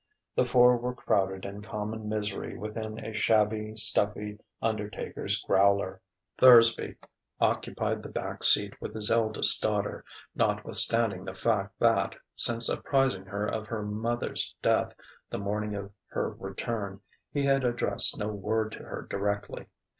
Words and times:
The 0.35 0.45
four 0.45 0.77
were 0.77 0.95
crowded 0.95 1.45
in 1.45 1.61
common 1.61 2.09
misery 2.09 2.57
within 2.57 3.05
a 3.05 3.13
shabby, 3.13 3.75
stuffy, 3.75 4.39
undertaker's 4.59 5.39
growler. 5.41 6.01
Thursby 6.39 6.95
occupied 7.39 8.01
the 8.01 8.09
back 8.09 8.41
seat 8.41 8.73
with 8.81 8.95
his 8.95 9.11
eldest 9.11 9.61
daughter, 9.61 10.03
notwithstanding 10.33 11.23
the 11.25 11.35
fact 11.35 11.77
that, 11.77 12.15
since 12.35 12.67
apprising 12.67 13.25
her 13.25 13.45
of 13.45 13.67
her 13.67 13.83
mother's 13.83 14.55
death, 14.63 14.91
the 15.29 15.37
morning 15.37 15.75
of 15.75 15.91
her 16.07 16.31
return, 16.31 17.01
he 17.31 17.43
had 17.43 17.63
addressed 17.63 18.17
no 18.17 18.29
word 18.29 18.71
to 18.71 18.79
her 18.79 19.05
directly. 19.07 19.67